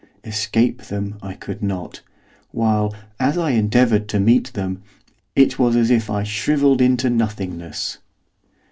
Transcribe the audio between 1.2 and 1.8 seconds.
I could